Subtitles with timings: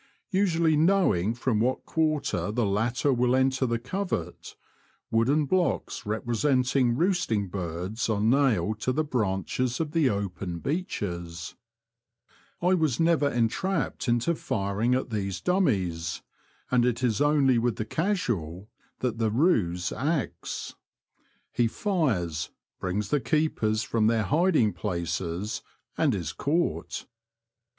[0.31, 4.55] Usually knowing from what quarter the latter will enter the covert,
[5.11, 11.53] wooden blocks representing roosting birds are nailed to the branches of the open beeches.
[12.63, 13.43] I was The Confessions of a Poacher.
[13.43, 16.23] 83 never entrapped into firing at these dummies,
[16.71, 18.71] and it is only with the casual
[19.01, 20.73] that the ruse acts.
[21.51, 22.49] He fires,
[22.79, 25.61] brings the keepers from their hiding places,
[25.95, 27.05] and is caught.